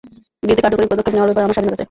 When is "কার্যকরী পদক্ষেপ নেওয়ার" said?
0.65-1.29